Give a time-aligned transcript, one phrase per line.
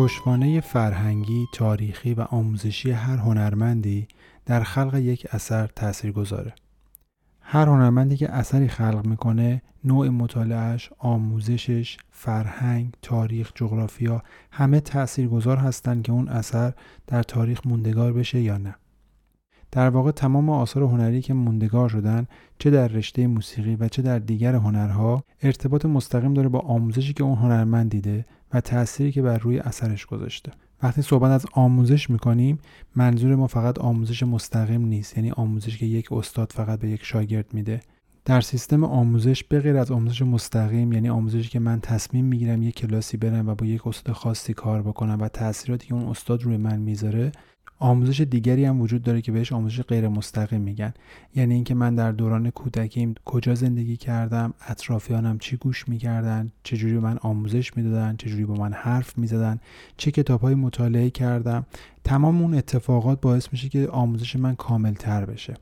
[0.00, 4.08] پشتوانه فرهنگی، تاریخی و آموزشی هر هنرمندی
[4.46, 6.54] در خلق یک اثر تأثیر گذاره.
[7.40, 16.02] هر هنرمندی که اثری خلق می‌کنه نوع مطالعهش، آموزشش، فرهنگ، تاریخ، جغرافیا همه تأثیرگذار هستند
[16.02, 16.72] که اون اثر
[17.06, 18.74] در تاریخ موندگار بشه یا نه.
[19.72, 22.26] در واقع تمام آثار هنری که موندگار شدن
[22.58, 27.24] چه در رشته موسیقی و چه در دیگر هنرها ارتباط مستقیم داره با آموزشی که
[27.24, 30.52] اون هنرمند دیده و تأثیری که بر روی اثرش گذاشته.
[30.82, 32.58] وقتی صحبت از آموزش می‌کنیم
[32.96, 37.54] منظور ما فقط آموزش مستقیم نیست یعنی آموزش که یک استاد فقط به یک شاگرد
[37.54, 37.80] میده.
[38.24, 42.74] در سیستم آموزش به غیر از آموزش مستقیم یعنی آموزشی که من تصمیم می‌گیرم یک
[42.74, 46.56] کلاسی برم و با یک استاد خاصی کار بکنم و تاثیراتی که اون استاد روی
[46.56, 47.32] من می‌ذاره
[47.82, 50.94] آموزش دیگری هم وجود داره که بهش آموزش غیر مستقیم میگن.
[51.34, 57.18] یعنی اینکه من در دوران کودکیم کجا زندگی کردم اطرافیانم چی گوش می‌کردن چجوری من
[57.22, 59.60] آموزش می‌دادن چجوری با من حرف می‌زدن
[59.96, 61.66] چه کتابهایی مطالعه کردم.
[62.04, 65.54] تمام اون اتفاقات باعث میشه که آموزش من کامل تر بشه.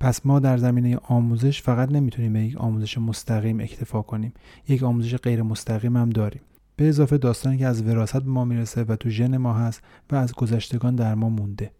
[0.00, 4.32] پس ما در زمینه آموزش فقط نمی‌تونیم به یک آموزش مستقیم اکتفا کنیم.
[4.68, 6.40] یک آموزش غیر مستقیم هم داریم.
[6.80, 10.16] به اضافه داستانی که از وراثت به ما می‌رسه و تو ژن ما هست و
[10.16, 11.70] از گذشتگان در ما مونده.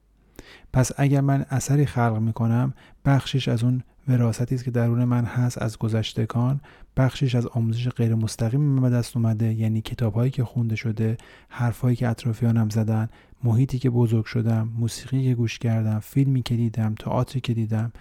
[0.72, 5.62] پس اگر من اثری خلق می‌کنم بخشش از اون وراستی است که درون من هست
[5.62, 6.60] از گذشتگان
[6.96, 11.16] بخشش از آموزش غیر مستقیم به دست اومده یعنی کتابهایی که خونده شده
[11.48, 13.08] حرفهایی که اطرافیانم زدن
[13.44, 17.92] محیطی که بزرگ شدم موسیقی که گوش کردم فیلمی که دیدم تئاتری که دیدم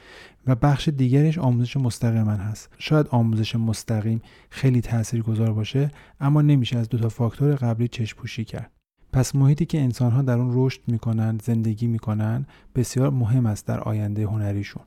[0.48, 2.70] و بخش دیگرش آموزش مستقیم من هست.
[2.78, 8.18] شاید آموزش مستقیم خیلی تأثیر گذار باشه اما نمیشه از دو تا فاکتور قبلی چشم
[8.18, 8.72] پوشی کرد.
[9.14, 14.24] پس محیطی که انسانها در اون رشد می‌کنن زندگی می‌کنن بسیار مهم است در آینده
[14.28, 14.84] هنریشون.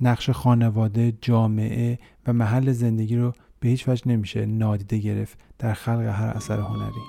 [0.00, 6.00] نقش خانواده جامعه و محل زندگی رو به هیچ وجه نمیشه نادیده گرفت در خلق
[6.00, 7.02] هر اثر هنری.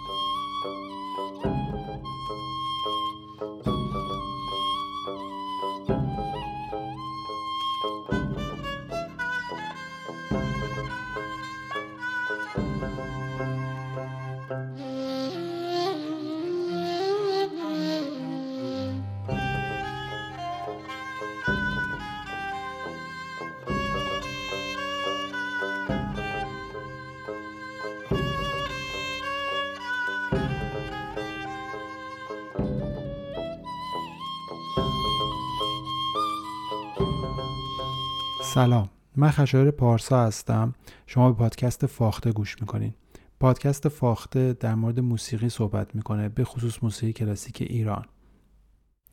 [38.53, 38.89] سلام.
[39.15, 40.73] من خشایار پارسا هستم.
[41.07, 42.93] شما به پادکست فاخته گوش می‌کنین.
[43.39, 48.05] پادکست فاخته در مورد موسیقی صحبت می‌کنه به خصوص موسیقی کلاسیک ایران.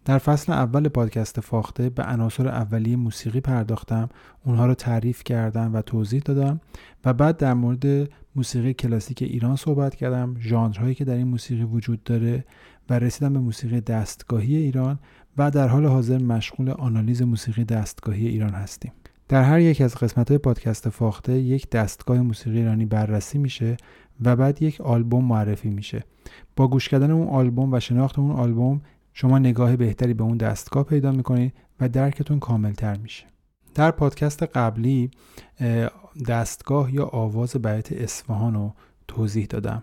[0.04, 4.08] در فصل اول پادکست فاخته به عناصر اولیه موسیقی پرداختم.
[4.44, 6.60] اونها رو تعریف کردم و توضیح دادم
[7.04, 12.02] و بعد در مورد موسیقی کلاسیک ایران صحبت کردم ژانرهایی که در این موسیقی وجود
[12.02, 12.44] داره
[12.90, 14.98] و رسیدم به موسیقی دستگاهی ایران
[15.38, 18.92] و در حال حاضر مشغول آنالیز موسیقی دستگاهی ایران هستیم.
[19.28, 23.76] در هر یک از قسمت های پادکست فاخته یک دستگاه موسیقی ایرانی بررسی میشه
[24.20, 26.04] و بعد یک آلبوم معرفی میشه.
[26.56, 28.80] با گوش کردن اون آلبوم و شناخت اون آلبوم
[29.12, 33.24] شما نگاه بهتری به اون دستگاه پیدا می‌کنید و درکتون کاملتر میشه.
[33.74, 35.10] در پادکست قبلی
[36.28, 38.74] دستگاه یا آواز بیت اصفهان رو
[39.08, 39.82] توضیح دادم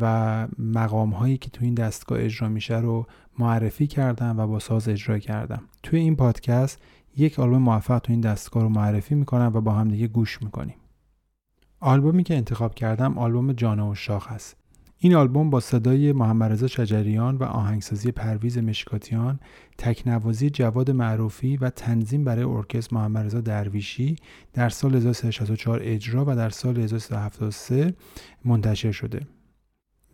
[0.00, 3.06] و مقام هایی که تو این دستگاه اجرا میشه رو
[3.38, 5.62] معرفی کردم و با ساز اجرا کردم.
[5.82, 6.82] توی این پادکست
[7.16, 10.76] یک آلبوم موفق تو این دستگاه رو معرفی می‌کنم و با هم دیگه گوش می‌کنیم.
[11.80, 14.56] آلبومی که انتخاب کردم آلبوم جانه و شاخ است.
[15.00, 19.40] این آلبوم با صدای محمد رضا شجریان و آهنگسازی پرویز مشکاتیان
[19.78, 24.16] تکنوازی جواد معروفی و تنظیم برای ارکستر محمد رضا درویشی
[24.52, 27.94] در سال 1364 اجرا و در سال 1373
[28.44, 29.20] منتشر شده.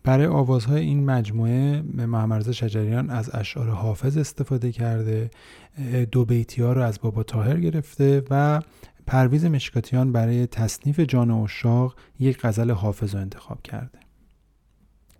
[0.04, 5.30] برای آوازهای این مجموعه محمد شجریان از اشعار حافظ استفاده کرده
[6.12, 8.60] دو بیتی ها رو از بابا تاهر گرفته و
[9.06, 13.98] پرویز مشکاتیان برای تصنیف جان اشاق یک غزل حافظ رو انتخاب کرده.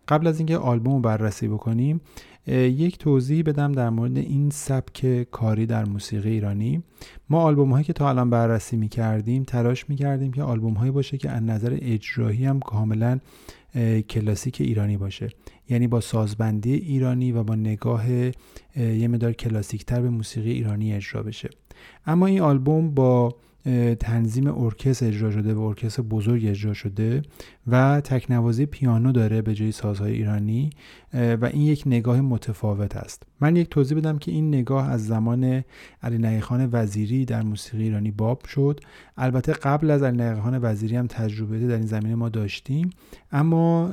[0.09, 2.01] قبل از اینکه آلبوم رو بررسی بکنیم
[2.47, 6.83] یک توضیح بدم در مورد این سبک کاری در موسیقی ایرانی.
[7.31, 10.91] ما آلبوم هایی که تا الان بررسی می کردیم تلاش می کردیم که آلبوم هایی
[10.91, 13.21] باشه که از نظر اجرایی هم کاملا
[14.09, 15.29] کلاسیک ایرانی باشه.
[15.69, 18.07] یعنی با سازبندی ایرانی و با نگاه
[18.77, 21.51] یه مدار کلاسیکتر به موسیقی ایرانی اجرا بشه.
[22.07, 23.37] اما این آلبوم با
[24.01, 27.23] تنظیم ارکستر اجرا شده و ارکستر بزرگ اجرا شده
[27.67, 30.71] و تکنوازی پیانو داره به جای سازهای ایرانی
[31.15, 33.23] و این یک نگاه متفاوت است.
[33.41, 35.65] من یک توضیح بدم که این نگاه از زمان
[36.03, 38.81] علی خان وزیری در موسیقی ایرانی باب شد.
[39.17, 42.91] البته قبل از علی خان وزیری هم تجربه در این زمینه ما داشتیم.
[43.33, 43.93] اما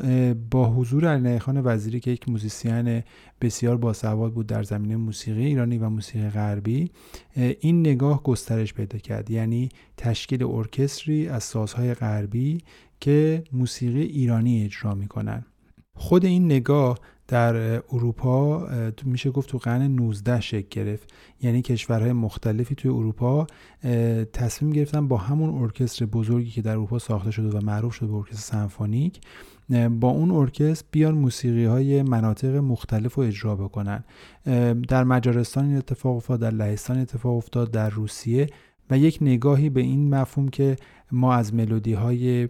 [0.52, 3.04] با حضور علی خان وزیری که یک موزیسین
[3.42, 6.92] بسیار باسواد بود در زمینه موسیقی ایرانی و موسیقی غربی.
[7.60, 9.32] این نگاه گسترش پیدا کرد.
[9.32, 12.58] یعنی تشکیل ارکستری از سازهای غربی
[13.00, 15.46] که موسیقی ایرانی اجرا می‌کنن.
[15.96, 17.56] خود این نگاه در
[17.94, 18.68] اروپا
[19.06, 21.14] میشه گفت تو قرن 19 شکل گرفت.
[21.42, 23.48] یعنی کشورهای مختلفی توی اروپا
[24.34, 28.16] تصمیم گرفتن با همون ارکستر بزرگی که در اروپا ساخته شده و معروف شده به
[28.16, 29.22] ارکستر سمفونیک
[30.00, 34.04] با اون ارکستر بیان موسیقی های مناطق مختلف رو اجرا بکنن.
[34.88, 38.48] در مجارستان این اتفاق افتاد در لهستان اتفاق افتاد در روسیه
[38.90, 40.76] و یک نگاهی به این مفهوم که
[41.12, 42.50] ما از ملودی های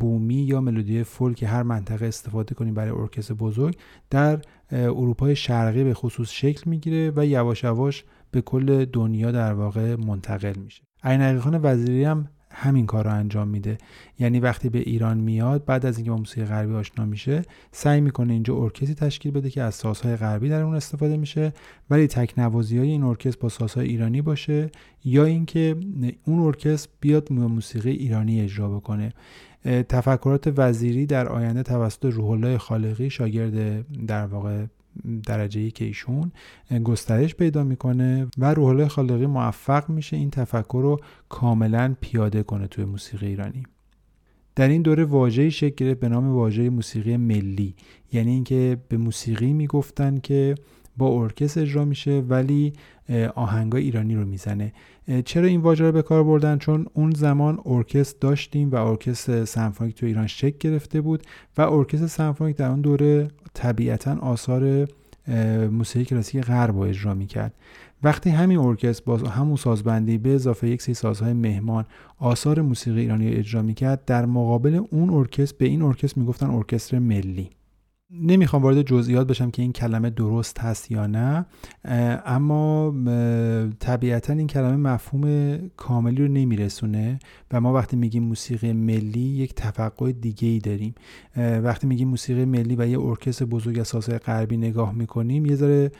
[0.00, 3.76] بومی یا ملودی فولک هر منطقه استفاده کنیم برای ارکستر بزرگ
[4.10, 9.96] در اروپای شرقی به خصوص شکل می‌گیره و یواش یواش به کل دنیا در واقع
[9.96, 10.82] منتقل میشه.
[11.02, 13.78] عین خان وزیری هم همین کار رو انجام میده.
[14.18, 17.42] یعنی وقتی به ایران میاد بعد از اینکه با موسیقی غربی آشنا میشه
[17.72, 21.52] سعی می‌کنه اینجا ارکستری تشکیل بده که از سازهای غربی در اون استفاده میشه.
[21.90, 24.70] ولی تکنوازی های این ارکستر با سازهای ایرانی باشه
[25.04, 25.76] یا اینکه
[26.24, 29.12] اون ارکستر بیاد موسیقی ایرانی اجرا بکنه.
[29.64, 34.64] تفکرات وزیری در آینده توسط روح الله خالقی شاگرد در واقع
[35.26, 36.32] درجه ای که ایشون
[36.84, 42.66] گسترش پیدا می‌کنه و روح الله خالقی موفق میشه این تفکر رو کاملا پیاده کنه
[42.66, 43.62] توی موسیقی ایرانی.
[44.56, 47.74] در این دوره واژه‌ای شکل گرفت به نام واژه موسیقی ملی.
[48.12, 50.54] یعنی اینکه به موسیقی می‌گفتن که
[50.96, 52.72] با ارکستر اجرا میشه ولی
[53.34, 54.72] آهنگای ایرانی رو می‌زنه.
[55.24, 59.94] چرا این واژه رو به کار بردن؟ چون اون زمان ارکستر داشتیم و ارکستر سمفونیک
[59.94, 61.22] تو ایران شکل گرفته بود
[61.58, 64.88] و ارکستر سمفونیک در اون دوره طبیعتا آثار
[65.70, 67.54] موسیقی کلاسیک غرب رو اجرا می‌کرد.
[68.02, 71.84] وقتی همین ارکستر با همون سازبندی به اضافه یک سری سازهای مهمان
[72.18, 77.50] آثار موسیقی ایرانی اجرا می‌کرد در مقابل اون ارکستر به این ارکستر می‌گفتن ارکستر ملی.
[78.10, 81.46] نمی‌خوام وارد جزئیات بشم که این کلمه درست هست یا نه
[82.26, 82.94] اما
[83.80, 87.18] طبیعتا این کلمه مفهوم کاملی رو نمیرسونه
[87.52, 90.94] و ما وقتی میگیم موسیقی ملی یک توقع دیگه ای داریم
[91.36, 95.90] وقتی میگیم موسیقی ملی و یه ارکستر بزرگ اساس غربی نگاه می‌کنیم یه ذره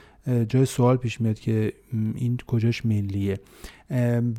[0.49, 1.73] جای سوال پیش میاد که
[2.15, 3.41] این کجاش ملیه.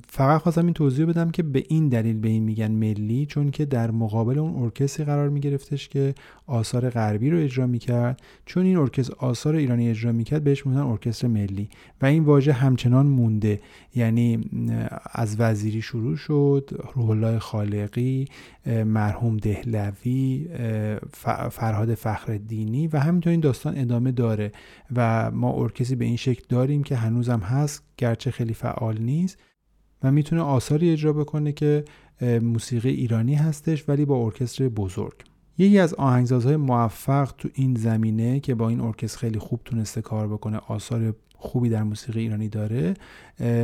[0.08, 3.66] فقط خواستم این توضیح بدم که به این دلیل به این میگن ملی چون که
[3.66, 6.16] در مقابل اون ارکستری قرار میگرفتش که
[6.48, 8.22] آثار غربی رو اجرا می‌کرد.
[8.46, 11.70] چون این ارکستر آثار ایرانی اجرا می‌کرد بهش میگن ارکستر ملی.
[12.02, 13.62] و این واژه همچنان مونده.
[13.96, 14.40] یعنی
[15.12, 18.26] از وزیری شروع شد روح الله خالقی
[18.86, 20.48] مرحوم دهلوی
[21.52, 22.40] فرهاد فخر
[22.94, 24.52] و همینطور این داستان ادامه داره.
[24.96, 29.39] و ما ارکستری به این شکل داریم که هنوزم هست گرچه خیلی فعال نیست.
[30.04, 31.86] و می‌تونه آثاری اجرا بکنه که
[32.42, 35.14] موسیقی ایرانی هستش ولی با ارکستر بزرگ.
[35.58, 40.28] یکی از آهنگسازهای موفق تو این زمینه که با این ارکستر خیلی خوب تونسته کار
[40.28, 42.94] بکنه آثار خوبی در موسیقی ایرانی داره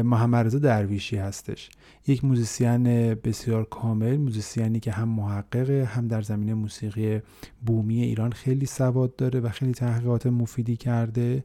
[0.03, 1.69] محمد رضا درویشی هستش.
[2.07, 7.21] یک موزیسین بسیار کامل موزیسینی که هم محققه هم در زمینه موسیقی
[7.65, 11.41] بومی ایران خیلی سواد داره و خیلی تحقیقات مفیدی کرده.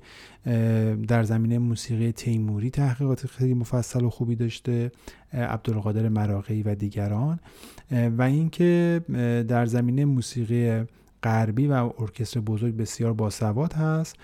[1.08, 4.92] در زمینه موسیقی تیموری تحقیقات خیلی مفصل و خوبی داشته
[5.32, 7.40] عبدالقادر مراقی و دیگران.
[7.90, 9.00] و اینکه
[9.48, 10.84] در زمینه موسیقی
[11.22, 14.16] غربی و ارکستر بزرگ بسیار باسواد هست.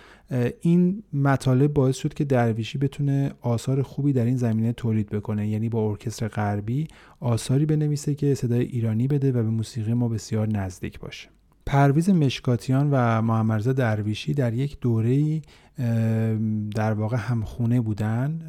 [0.60, 5.48] این مطالب باعث شد که درویشی بتونه آثار خوبی در این زمینه تولید بکنه.
[5.48, 6.88] یعنی با ارکستر غربی
[7.20, 11.28] آثاری بنویسه که صدای ایرانی بده و به موسیقی ما بسیار نزدیک باشه.
[11.66, 15.40] پرویز مشکاتیان و محمد درویشی در یک دوره
[16.74, 18.40] در واقع همخونه بودن.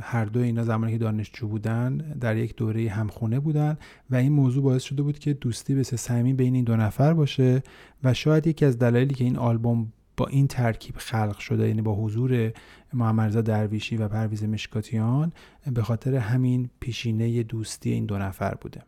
[0.00, 3.76] هر دو اینا زمانی که دانشجو بودن در یک دوره همخونه بودن
[4.10, 7.62] و این موضوع باعث شده بود که دوستی بسیار صمیمی بین این دو نفر باشه
[8.04, 11.94] و شاید یکی از دلایلی که این آلبوم با این ترکیب خلق شده یعنی با
[11.94, 12.52] حضور
[12.92, 15.32] محمد درویشی و پرویز مشکاتیان
[15.74, 18.82] به خاطر همین پیشینه دوستی این دو نفر بوده.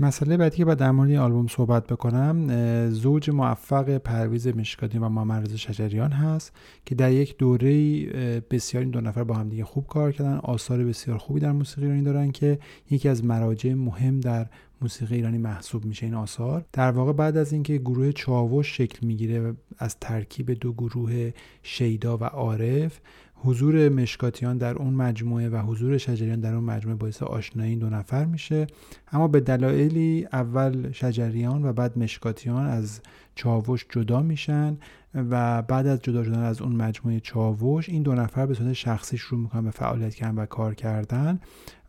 [0.00, 2.46] مسئله بعدی که باید در مورد آلبوم صحبت بکنم
[2.90, 6.52] زوج موفق پرویز مشکاتی و محمد شجریان هست
[6.86, 8.00] که در یک دوره
[8.40, 11.82] بسیار این دو نفر با هم دیگه خوب کار کردن آثار بسیار خوبی در موسیقی
[11.82, 12.58] ایرانی دارن که
[12.90, 14.46] یکی از مراجع مهم در
[14.82, 16.64] موسیقی ایرانی محسوب میشه این آثار.
[16.72, 21.32] در واقع بعد از اینکه گروه چاوش شکل می‌گیره از ترکیب دو گروه
[21.62, 23.00] شیدا و عارف
[23.34, 27.90] حضور مشکاتیان در اون مجموعه و حضور شجریان در اون مجموعه باعث آشنایی این دو
[27.90, 28.66] نفر میشه.
[29.12, 33.00] اما به دلایلی اول شجریان و بعد مشکاتیان از
[33.34, 34.78] چاوش جدا میشن
[35.14, 39.18] و بعد از جدا شدن از اون مجموعه چاوش این دو نفر به صورت شخصی
[39.18, 41.40] شروع می‌کنن به فعالیت کردن و کار کردن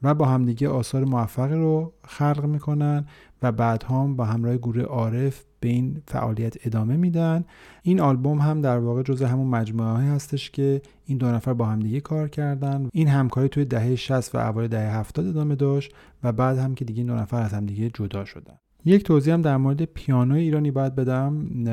[0.03, 3.05] و با همدیگه آثار موفقی رو خلق می‌کنن
[3.41, 7.45] و بعد هم با همراه گروه عارف به این فعالیت ادامه میدن.
[7.83, 11.99] این آلبوم هم در واقع جزء همون مجموعه هستش که این دو نفر با همدیگه
[11.99, 12.89] کار کردن.
[12.93, 16.85] این همکاری توی دهه 60 و اوایل دهه 70 ادامه داشت و بعد هم که
[16.85, 18.57] دیگه این دو نفر از همدیگه جدا شدن.
[18.85, 21.63] یک توضیح هم در مورد پیانو ایرانی باید بدم.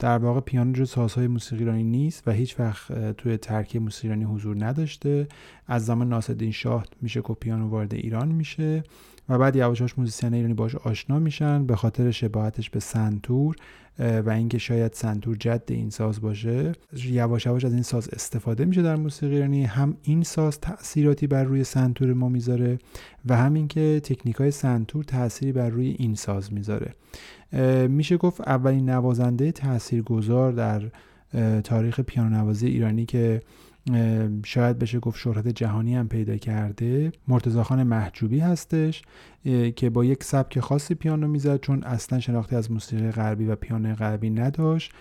[0.00, 4.34] در واقع پیانو جز سازهای موسیقی ایرانی نیست و هیچ وقت توی ترکیب موسیقی ایرانی
[4.34, 5.28] حضور نداشته.
[5.66, 8.82] از زمان ناصرالدین شاه میشه که پیانو وارد ایران میشه
[9.28, 13.56] و بعد یواش یواش موزیسین ایرانی باش آشنا میشن به خاطر شباهتش به سنتور
[14.00, 16.72] و اینکه شاید سنتور جد این ساز باشه
[17.04, 19.34] یواش یواش از این ساز استفاده میشه در موسیقی.
[19.34, 22.78] ایرانی هم این ساز تاثیراتی بر روی سنتور ما می‌ذاره
[23.26, 26.94] و هم اینکه تکنیک های سنتور تأثیری بر روی این ساز می‌ذاره.
[27.88, 30.82] میشه گفت اولین نوازنده تاثیرگذار در
[31.60, 33.42] تاریخ پیانو نوازی ایرانی که
[34.44, 39.02] شاید بشه گفت شهرت جهانی هم پیدا کرده مرتضی خان محجوبی هستش.
[39.76, 43.94] که با یک سبک خاصی پیانو می‌زد چون اصلا شناختی از موسیقی غربی و پیانو
[43.94, 44.92] غربی نداشت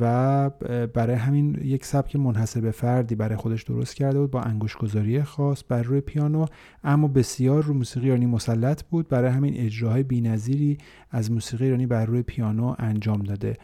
[0.00, 0.50] و
[0.94, 5.62] برای همین یک سبک منحصر به فردی برای خودش درست کرده بود با انگشتگذاری خاص
[5.68, 6.46] بر روی پیانو.
[6.84, 10.78] اما بسیار رو موسیقی ایرانی مسلط بود برای همین اجراهای بی‌نظیری
[11.10, 13.56] از موسیقی ایرانی بر روی پیانو انجام داده.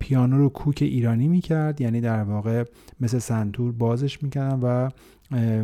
[0.00, 2.64] پیانو رو کوک ایرانی می‌کرد یعنی در واقع
[3.00, 4.88] مثل سنتور بازش می‌کردن و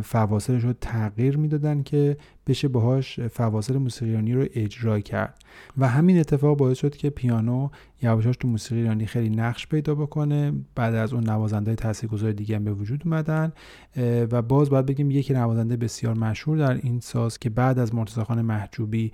[0.03, 5.39] فواصلش رو تغییر می‌دادن که بشه باهاش فواصل موسیقی ایرانی رو اجرا کرد.
[5.77, 7.69] و همین اتفاق باعث شد که پیانو
[8.01, 10.53] یواشاش تو موسیقی ایرانی خیلی نقش پیدا بکنه.
[10.75, 13.51] بعد از اون نوازنده تاثیرگذار دیگه هم به وجود اومدن.
[14.31, 18.23] و باز باید بگیم یکی نوازنده بسیار مشهور در این ساز که بعد از مرتضی
[18.23, 19.11] خان محجوبی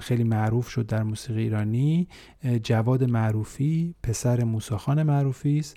[0.00, 2.08] خیلی معروف شد در موسیقی ایرانی
[2.62, 5.76] جواد معروفی پسر موساخان معروفی است.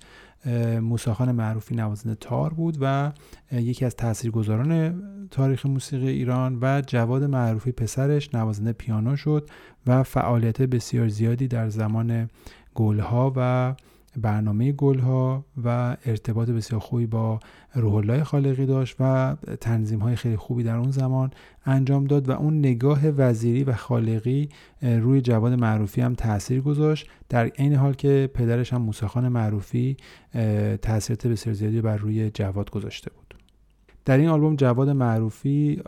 [0.82, 3.12] موساخان معروفی نوازنده تار بود و
[3.52, 9.50] یکی از تاثیرگذاران تاریخ موسیقی ایران و جواد معروفی پسرش نوازنده پیانو شد
[9.88, 12.30] و فعالیت بسیار زیادی در زمان
[12.76, 13.76] گلها و
[14.22, 17.40] برنامه گلها و ارتباط بسیار خوبی با
[17.74, 21.32] روح خالقی داشت و تنظیم های خیلی خوبی در اون زمان
[21.66, 24.50] انجام داد و اون نگاه وزیری و خالقی
[24.82, 27.10] روی جواد معروفی هم تاثیر گذاشت.
[27.30, 29.98] در این حال که پدرش هم موسیخان معروفی
[30.82, 33.24] تاثیرات بسیار زیادی بر روی جواد گذاشته بود.
[34.06, 35.82] در این آلبوم جواد معروفی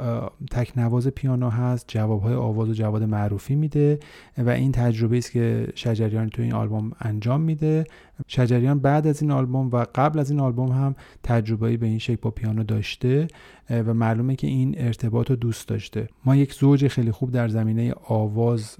[0.51, 3.99] تک نواز پیانو هست جوابهای آواز و جواد معروفی میده
[4.37, 7.83] و این تجربه است که شجریان تو این آلبوم انجام میده
[8.27, 12.19] شجریان بعد از این آلبوم و قبل از این آلبوم هم تجربه‌ای به این شکل
[12.21, 13.27] با پیانو داشته
[13.69, 16.07] و معلومه که این ارتباط رو دوست داشته.
[16.25, 18.77] ما یک زوج خیلی خوب در زمینه آواز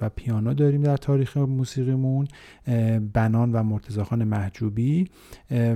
[0.00, 2.28] و پیانو داریم در تاریخ موسیقیمون
[3.12, 5.08] بنان و مرتضاخان محجوبی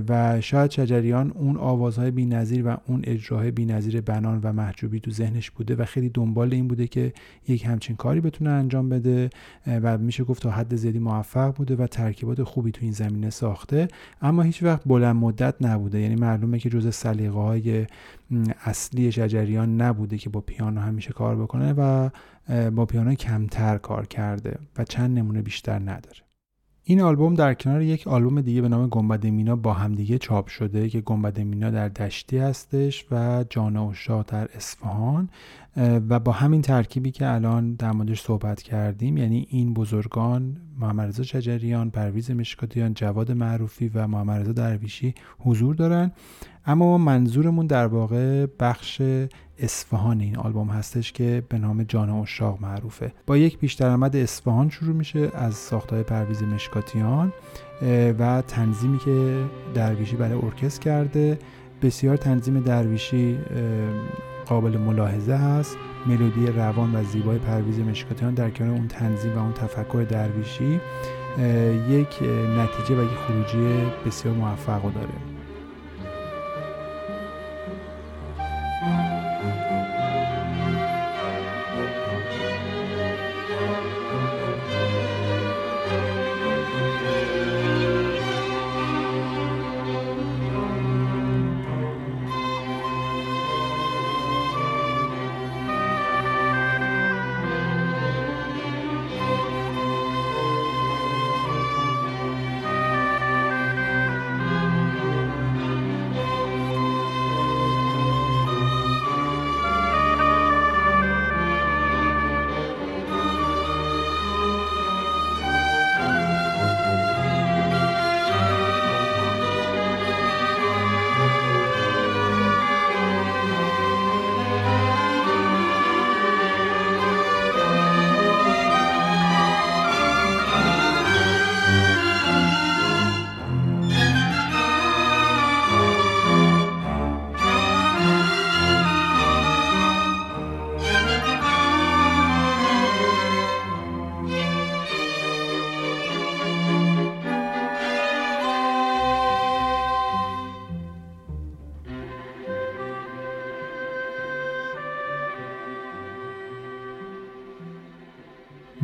[0.09, 5.51] و شاید شجریان اون آوازهای بی‌نظیر و اون اجراهای بی‌نظیر بنان و محجوبی تو ذهنش
[5.51, 7.13] بوده و خیلی دنبال این بوده که
[7.47, 9.29] یک همچین کاری بتونه انجام بده
[9.67, 13.87] و میشه گفت تا حد زیادی موفق بوده و ترکیبات خوبی تو این زمینه ساخته
[14.21, 15.99] اما هیچ وقت بلند مدت نبوده.
[15.99, 17.85] یعنی معلومه که جز سلیقه های
[18.65, 22.09] اصلی شجریان نبوده که با پیانو همیشه کار بکنه و
[22.71, 26.27] با پیانو کمتر کار کرده و چند نمونه بیشتر نداره.
[26.89, 30.89] این آلبوم در کنار یک آلبوم دیگه به نام گنبد مینا با همدیگه چاپ شده
[30.89, 33.93] که گنبد مینا در دشتی هستش و جان و
[34.27, 35.29] در اصفهان.
[35.77, 41.23] و با همین ترکیبی که الان در موردش صحبت کردیم یعنی این بزرگان محمد رضا
[41.23, 46.11] شجریان پرویز مشکاتیان جواد معروفی و محمد رضا درویشی حضور دارن.
[46.65, 49.01] اما منظورمون در واقع بخش
[49.59, 53.13] اصفهان این آلبوم هستش که به نام جان اشاق معروفه.
[53.27, 57.33] با یک پیش درآمد اصفهان شروع میشه از ساختهای پرویز مشکاتیان
[58.19, 61.39] و تنظیمی که درویشی برای ارکستر کرده.
[61.81, 63.37] بسیار تنظیم درویشی
[64.49, 69.53] قابل ملاحظه هست ملودی روان و زیبای پرویز مشکاتیان در کنار اون تنظیم و اون
[69.53, 70.81] تفکر درویشی
[71.89, 72.23] یک
[72.57, 75.26] نتیجه و یک خروجی بسیار موفق داره.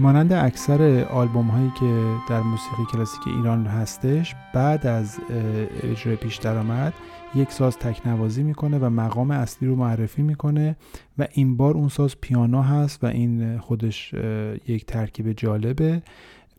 [0.03, 5.19] مانند اکثر آلبوم هایی که در موسیقی کلاسیک ایران هستش بعد از
[5.83, 6.93] اجرای پیش درآمد
[7.35, 10.75] یک ساز تکنوازی می‌کنه و مقام اصلی رو معرفی می‌کنه
[11.17, 14.13] و این بار اون ساز پیانو هست و این خودش
[14.67, 16.01] یک ترکیب جالبه.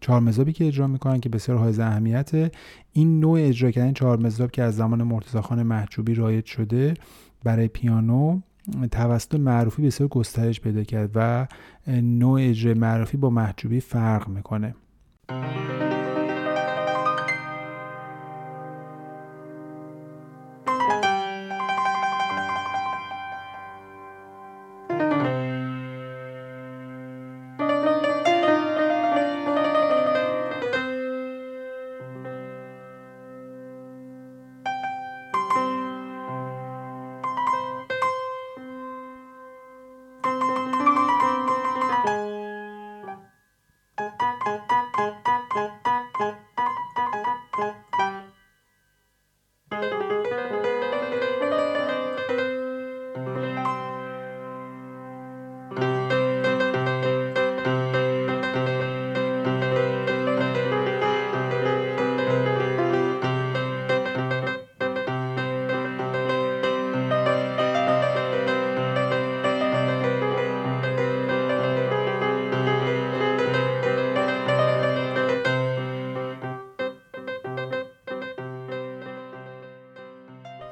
[0.01, 2.51] چهار که اجرا می‌کنن که بسیار های اهمیته.
[2.93, 6.95] این نوع اجرا کردن چهار که از زمان مرتضی خان محجوبی رایج شده
[7.45, 8.41] برای پیانو
[8.91, 11.47] توسط معروفی بسیار گسترش پیدا کرد و
[12.03, 14.75] نوع اجرای معروفی با محجوبی فرق می‌کنه.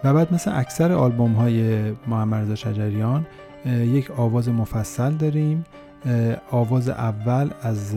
[0.05, 3.27] و بعد مثل اکثر آلبوم های محمد شجریان
[3.67, 5.65] یک آواز مفصل داریم.
[6.51, 7.97] آواز اول از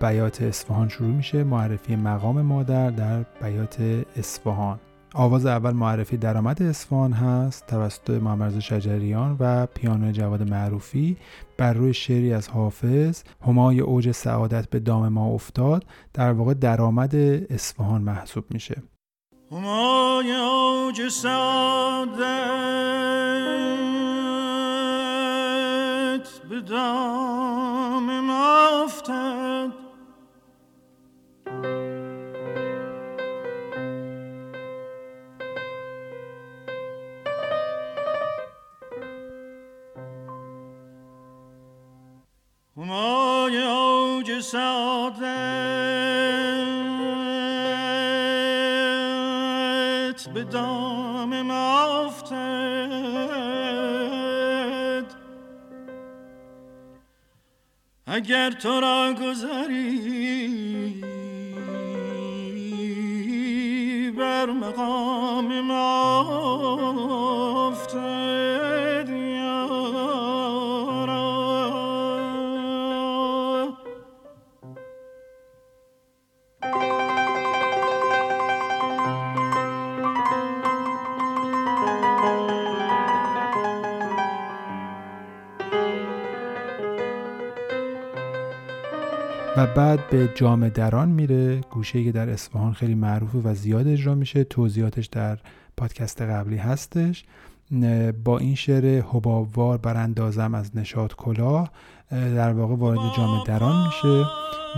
[0.00, 1.44] بیات اصفهان شروع میشه.
[1.44, 3.76] معرفی مقام مادر در بیات
[4.16, 4.78] اصفهان.
[5.14, 11.16] آواز اول معرفی درآمد اصفهان هست توسط محمد شجریان و پیانو جواد معروفی
[11.58, 15.84] بر روی شعری از حافظ همای اوج سعادت به دام ما افتاد.
[16.14, 17.14] در واقع درآمد
[17.50, 18.82] اصفهان محسوب میشه.
[19.52, 22.22] همای اوج سعادت
[26.48, 29.72] به دام ما افتد.
[42.76, 46.11] همای اوج سعادت
[58.14, 61.02] اگر تو را گذری
[64.16, 67.21] بر مقام ما
[90.12, 91.60] به جام دران میره.
[91.60, 94.44] گوشه که در اصفهان خیلی معروفه و زیاد اجرا میشه.
[94.44, 95.38] توضیحاتش در
[95.76, 97.24] پادکست قبلی هستش.
[98.24, 101.70] با این شعر حبابوار براندازم از نشاد کلاه
[102.10, 104.24] در واقع وارد جام دران میشه.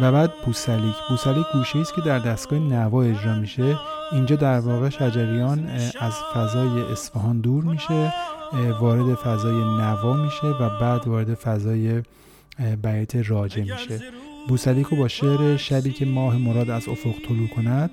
[0.00, 0.94] و بعد بوسلیک.
[1.08, 3.78] بوسلیک گوشه است که در دستگاه نوا اجرا میشه.
[4.12, 5.66] اینجا در واقع شجریان
[6.00, 8.12] از فضای اصفهان دور میشه
[8.80, 12.02] وارد فضای نوا میشه و بعد وارد فضای
[12.82, 14.00] بیت راجع میشه.
[14.48, 17.90] بوسلیکو با شعر شبی که ماه مراد از افق طلوع کند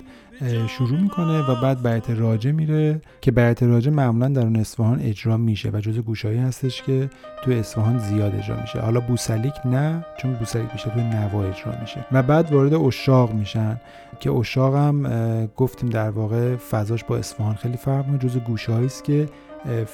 [0.68, 5.36] شروع می‌کنه و بعد بیت راجه میره که بیت راجه معمولا در اون اصفهان اجرا
[5.36, 7.10] میشه و جز گوشایی هستش که
[7.44, 8.80] تو اصفهان زیاد اجرا میشه.
[8.80, 12.06] حالا بوسلیک نه چون بوسلیک میشه تو نوا اجرا میشه.
[12.12, 13.80] و بعد وارد اشاق میشن
[14.20, 18.30] که اشاق هم گفتیم در واقع فضاش با اصفهان خیلی فرق می‌کنه.
[18.30, 19.28] جز گوشهایی است که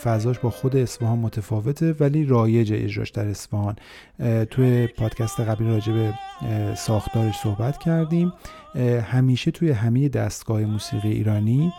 [0.02, 3.76] فضاش با خود اصفهان متفاوته ولی رایج اجراش در اصفهان.
[4.50, 6.12] توی پادکست قبلی راجع به
[6.74, 8.32] ساختارش صحبت کردیم.
[9.11, 11.72] همیشه توی همه دستگاه موسیقی ایرانی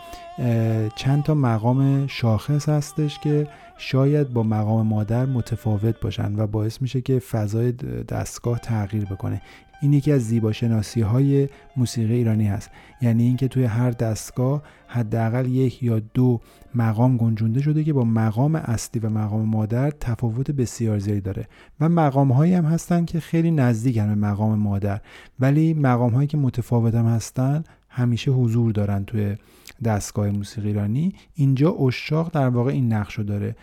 [0.96, 3.48] چند تا مقام شاخص هستش که
[3.78, 7.72] شاید با مقام مادر متفاوت باشن و باعث میشه که فضای
[8.08, 9.42] دستگاه تغییر بکنه.
[9.80, 12.70] این یکی از زیباشناسی های موسیقی ایرانی هست.
[13.02, 16.40] یعنی اینکه توی هر دستگاه حداقل یک یا دو
[16.74, 21.48] مقام گنجونده شده که با مقام اصلی و مقام مادر تفاوت بسیار زیادی داره.
[21.80, 25.00] و مقام هایی هم هستن که خیلی نزدیک به مقام مادر.
[25.40, 29.36] ولی مقام هایی که متفاوت هم هستن همیشه حضور دارن توی
[29.84, 31.14] دستگاه موسیقی ایرانی.
[31.34, 33.56] اینجا اشاق در واقع این نقش رو داره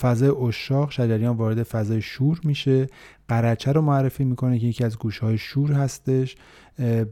[0.00, 2.86] فضای اشاق شجریان وارد فضای شور میشه.
[3.28, 6.36] قرچه رو معرفی می‌کنه که یکی از گوشه شور هستش.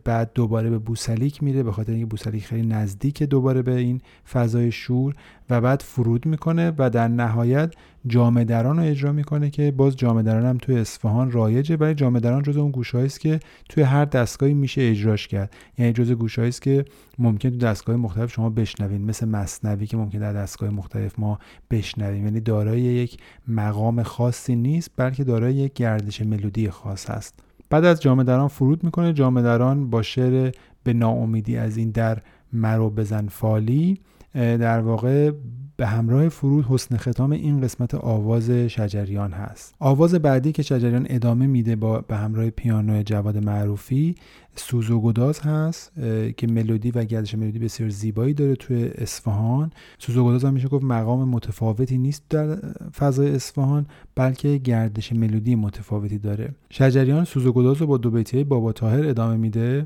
[0.05, 4.01] بعد دوباره به بوسلیک میره به خاطر اینکه بوسلیک خیلی نزدیک دوباره به این
[4.33, 5.15] فضای شور
[5.51, 7.75] و بعد فرود می‌کنه و در نهایت
[8.07, 12.43] جامدران دران رو اجرا می‌کنه که باز جامدران دران هم توی اصفهان رایجه ولی جامدران
[12.43, 15.55] دران جز اون گوشه است که توی هر دستگاهی میشه اجراش کرد.
[15.79, 16.85] یعنی جز گوشه است که
[17.19, 21.39] ممکن تو دستگاه مختلف شما بشنوین مثل مصنوی که ممکن در دستگاه مختلف ما
[21.71, 22.25] بشنویم.
[22.25, 27.48] یعنی دارای یک مقام خاصی نیست بلکه دارای یک گردش ملودی خاص هست.
[27.71, 29.13] بعد از جامعه دران فرود می‌کنه.
[29.13, 30.53] جامعه دران با شعر
[30.85, 32.19] به ناامیدی از این در
[32.53, 34.01] مرو بزن فالی
[34.35, 35.33] در واقع
[35.77, 39.75] به همراه فرود حسن ختام این قسمت آواز شجریان هست.
[39.79, 44.15] آواز بعدی که شجریان ادامه میده با به همراه پیانو جواد معروفی
[44.59, 45.93] سوز و گداز هست
[46.37, 49.73] که ملودی و گردش ملودی بسیار زیبایی داره توی اصفهان.
[49.99, 52.57] سوز و گداز هم میشه گفت مقام متفاوتی نیست در
[52.99, 56.55] فضای اصفهان بلکه گردش ملودی متفاوتی داره.
[56.71, 59.85] شجریان سوز و گداز رو با دو بیتی بابا تاهر ادامه میده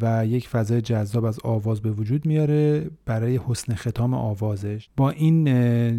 [0.00, 4.88] و یک فضای جذاب از آواز به وجود میاره برای حسن ختام آوازش.
[4.96, 5.44] با این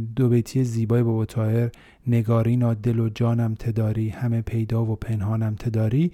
[0.04, 1.70] دو بیتی زیبای بابا تاهر
[2.08, 6.12] نگارینا دل و جانم تداری همه پیدا و پنهانم تداری.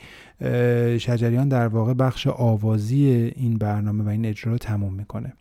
[0.99, 5.33] شجریان در واقع بخش آوازی این برنامه و این اجرا رو تموم می‌کنه.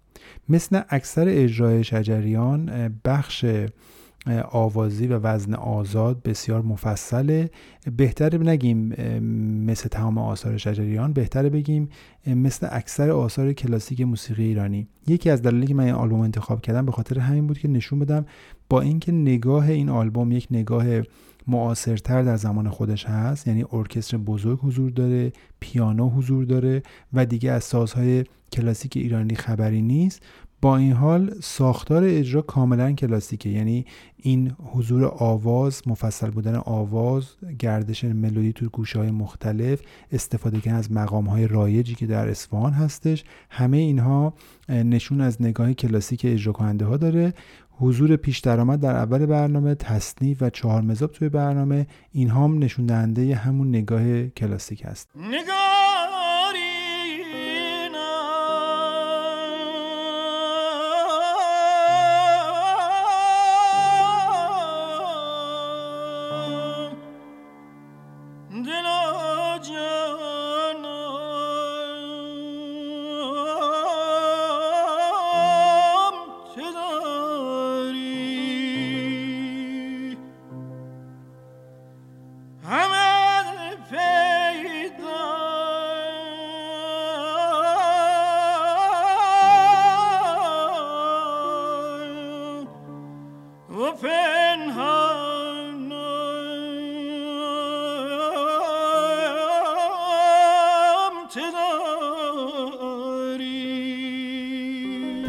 [0.49, 3.45] مثل اکثر اجرای شجریان بخش
[4.51, 7.51] آوازی و وزن آزاد بسیار مفصله.
[7.97, 8.79] بهتره نگیم
[9.67, 11.89] مثل تمام آثار شجریان بهتره بگیم
[12.27, 14.89] مثل اکثر آثار کلاسیک موسیقی ایرانی.
[15.07, 17.99] یکی از دلایلی که من این آلبوم انتخاب کردم به خاطر همین بود که نشون
[17.99, 18.27] بدم
[18.69, 20.85] با اینکه نگاه این آلبوم یک نگاه
[21.49, 27.51] معاصرتر در زمان خودش هست یعنی ارکستر بزرگ حضور داره پیانو حضور داره و دیگه
[27.51, 30.23] از سازهای کلاسیک ایرانی خبری نیست.
[30.61, 33.49] با این حال ساختار اجرا کاملا کلاسیکه.
[33.49, 37.25] یعنی این حضور آواز مفصل بودن آواز
[37.59, 39.81] گردش ملودی تو گوشه های مختلف
[40.13, 43.25] استفاده کردن از مقام های رایجی که در اصفهان هستش.
[43.51, 44.35] همه اینها
[44.69, 47.35] نشون از نگاه کلاسیک اجرا کننده ها داره.
[47.79, 52.87] حضور پیش درآمد در اول برنامه تصنیف و چهار مزاب توی برنامه اینها هم نشون
[52.87, 55.76] دهنده همون نگاه کلاسیک هست نگاه!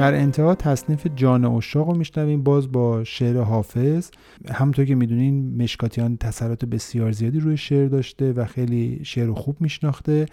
[0.08, 2.43] در انتها تصنیف جان اشاق رو میشنویم.
[2.43, 4.10] باز با شعر حافظ.
[4.52, 10.26] همونطور که می‌دونین مشکاتیان تسلط بسیار زیادی روی شعر داشته و خیلی شعر خوب میشناخته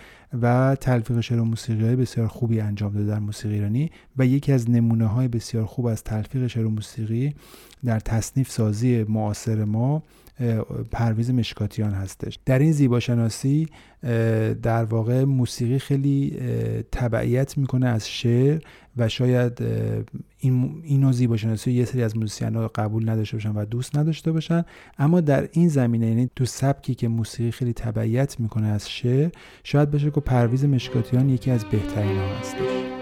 [0.42, 4.70] و تلفیق شعر و موسیقی بسیار خوبی انجام داده در موسیقی ایرانی و یکی از
[4.70, 7.34] نمونه های بسیار خوب از تلفیق شعر و موسیقی
[7.84, 10.02] در تصنیف سازی معاصر ما
[10.90, 12.38] پرویز مشکاتیان هستش.
[12.46, 13.68] در این زیباشناسی
[14.62, 16.38] در واقع موسیقی خیلی
[16.92, 18.60] تبعیت می‌کنه از شعر
[18.96, 19.62] و شاید
[20.38, 24.64] این اینو زیباشناسی یه سری از موسیقیان قبول نداشته باشن و دوست نداشته باشن.
[24.98, 29.30] اما در این زمینه یعنی تو سبکی که موسیقی خیلی تبعیت می‌کنه از شعر
[29.64, 32.93] شاید بشه که پرویز مشکاتیان یکی از بهترین هستش.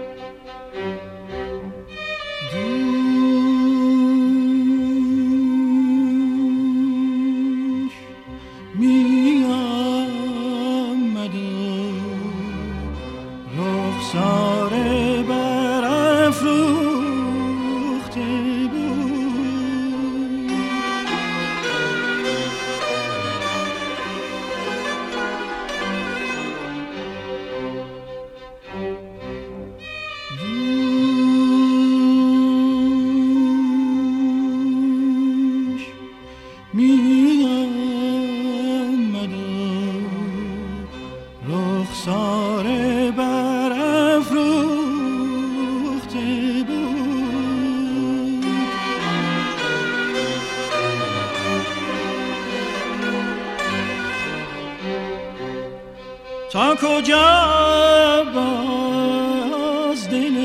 [56.53, 60.37] تا کجا باز دل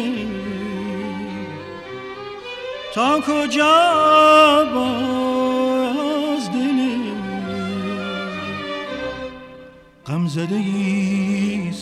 [2.94, 6.78] تا کجا باز دل
[10.06, 11.72] غم زده ای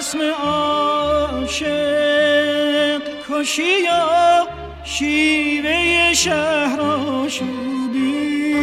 [0.00, 1.72] رسم عاشق
[3.28, 4.48] کشی یا
[4.84, 8.54] شیوه شهر آشوبی؟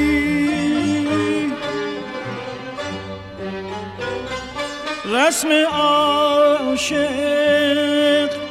[5.06, 7.00] رسم عاشق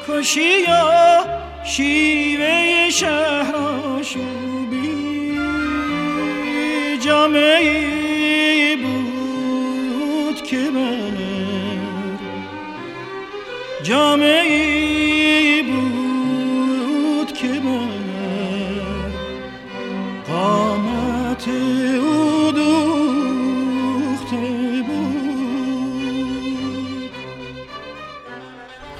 [0.09, 1.25] کشی یا
[1.65, 5.39] شیوه شهر آشوبی؟
[7.05, 7.96] جامعه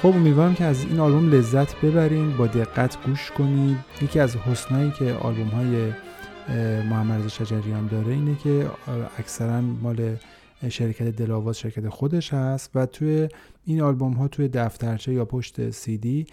[0.07, 3.77] خب امیدوارم که از این آلبوم لذت ببرین با دقت گوش کنید.
[4.01, 5.91] یکی از حسنایی که آلبوم های
[6.89, 8.65] محمد شجریان داره اینه که
[9.19, 10.15] اکثرا مال
[10.69, 13.27] شرکت دلاواز شرکت خودش هست و توی
[13.65, 16.25] این آلبوم ها توی دفترچه یا پشت سی دی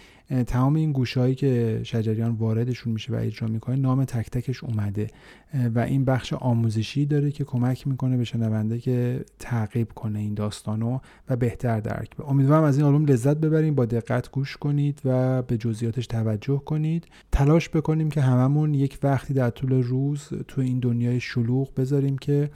[0.47, 5.07] تمام این گوشهایی که شجریان واردشون میشه و اجرا می‌کنه نام تک تکش اومده.
[5.75, 10.99] و این بخش آموزشی داره که کمک می‌کنه به شنونده که تعقیب کنه این داستانو
[11.29, 15.41] و بهتر درک به امیدوارم از این آلبوم لذت ببریم با دقت گوش کنید و
[15.41, 17.07] به جزئیاتش توجه کنید.
[17.31, 22.49] تلاش بکنیم که هممون یک وقتی در طول روز تو این دنیای شلوغ بذاریم که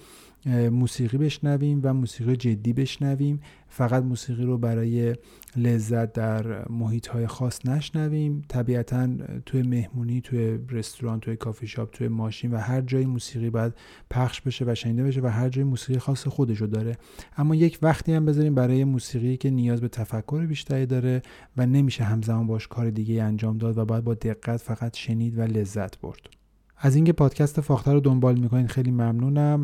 [0.45, 3.41] موسیقی بشنویم و موسیقی جدی بشنویم.
[3.67, 5.15] فقط موسیقی رو برای
[5.55, 8.41] لذت در محیط های خاص نشنویم.
[8.47, 9.09] طبیعتا
[9.45, 13.73] توی مهمونی توی رستوران توی کافی شاپ توی ماشین و هر جای موسیقی باید
[14.09, 16.97] پخش بشه و شنیده بشه و هر جای موسیقی خاص خودشو داره.
[17.37, 21.21] اما یک وقتی هم بذاریم برای موسیقی که نیاز به تفکر بیشتری داره
[21.57, 25.41] و نمیشه همزمان باش کار دیگه انجام داد و باید با دقت فقط شنید و
[25.41, 26.38] لذت برد.
[26.81, 29.63] از اینکه پادکست فاخته رو دنبال می‌کنین خیلی ممنونم.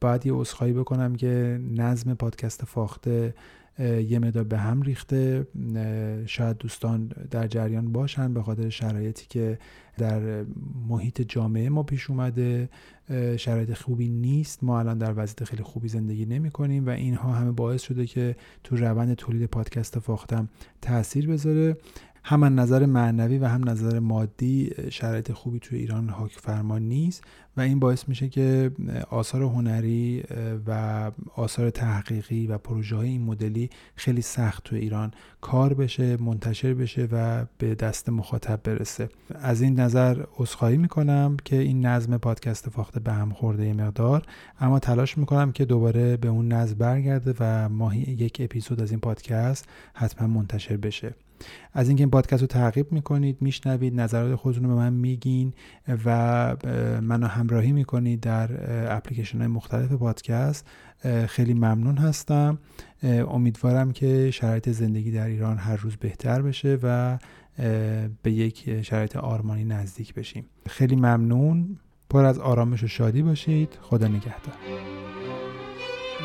[0.00, 3.34] باید یه عذرخواهی بکنم که نظم پادکست فاخته
[3.78, 5.46] یه مدار به هم ریخته.
[6.26, 9.58] شاید دوستان در جریان باشن به خاطر شرایطی که
[9.98, 10.44] در
[10.88, 12.68] محیط جامعه ما پیش اومده.
[13.36, 14.64] شرایط خوبی نیست.
[14.64, 18.36] ما الان در وضعیت خیلی خوبی زندگی نمی کنیم و اینها همه باعث شده که
[18.64, 20.48] تو روند تولید پادکست فاختم
[20.82, 21.76] تاثیر بذاره.
[22.24, 27.24] هم از نظر معنوی و هم نظر مادی شرایط خوبی توی ایران حاک فرمان نیست
[27.56, 28.70] و این باعث میشه که
[29.10, 30.22] آثار هنری
[30.66, 36.74] و آثار تحقیقی و پروژه های این مدلی خیلی سخت توی ایران کار بشه منتشر
[36.74, 39.08] بشه و به دست مخاطب برسه.
[39.34, 44.22] از این نظر عذرخواهی می‌کنم که این نظم پادکست فاخته به هم خورده مقدار
[44.60, 49.00] اما تلاش می‌کنم که دوباره به اون نظم برگرده و ماهی یک اپیزود از این
[49.00, 51.14] پادکست حتما منتشر بشه.
[51.72, 55.54] از اینکه این پادکست رو تعقیب می‌کنید میشنوید نظرات خودتون رو به من میگین
[56.04, 56.56] و
[57.02, 58.50] منو همراهی می‌کنید در
[58.96, 60.66] اپلیکیشن های مختلف پادکست
[61.26, 62.58] خیلی ممنون هستم.
[63.02, 67.18] امیدوارم که شرایط زندگی در ایران هر روز بهتر بشه و
[68.22, 70.46] به یک شرایط آرمانی نزدیک بشیم.
[70.68, 71.78] خیلی ممنون.
[72.10, 73.78] پر از آرامش و شادی باشید.
[73.82, 74.54] خدا نگهدار.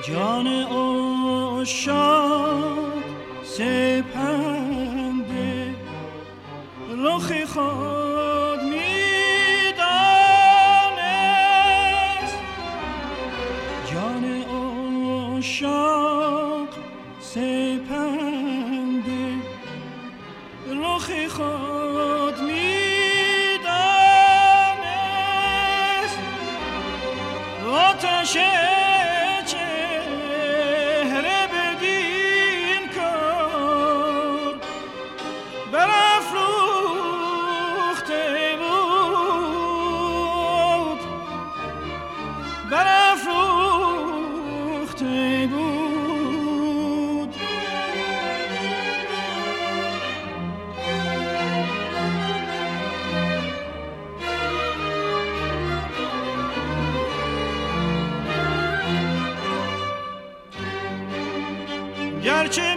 [0.08, 1.94] جان عاشق
[3.44, 4.63] سپنده
[7.04, 8.13] رخ خود
[62.24, 62.76] گرچه